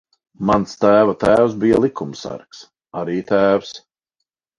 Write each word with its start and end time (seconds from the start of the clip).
Mans 0.49 0.71
tēva 0.85 1.13
tēvs 1.23 1.53
bija 1.63 1.81
likumsargs. 1.83 2.63
Arī 3.03 3.19
tēvs. 3.33 3.75